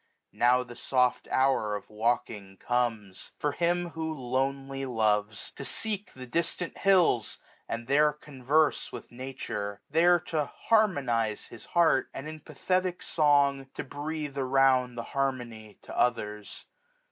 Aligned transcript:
Now 0.33 0.63
the 0.63 0.75
soft 0.75 1.27
hour 1.29 1.75
Of 1.75 1.87
walking 1.91 2.57
comes: 2.57 3.33
for 3.37 3.51
him 3.51 3.91
who 3.91 4.11
lonely 4.11 4.83
loves. 4.83 5.51
To 5.51 5.63
seek 5.63 6.11
the 6.13 6.25
distant 6.25 6.79
hills, 6.79 7.37
and 7.69 7.85
there 7.85 8.11
converse 8.11 8.87
1^80 8.87 8.91
With 8.93 9.11
Nature; 9.11 9.81
there 9.91 10.19
to 10.21 10.45
harmonize 10.47 11.45
his 11.49 11.65
heart. 11.77 12.09
And 12.15 12.27
in 12.27 12.39
pathetic 12.39 13.03
song 13.03 13.67
to 13.75 13.83
breathe 13.83 14.39
around 14.39 14.95
The 14.95 15.03
harmony 15.13 15.77
to 15.83 15.95
others. 15.95 16.65